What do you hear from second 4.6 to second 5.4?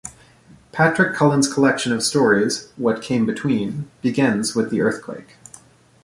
the earthquake.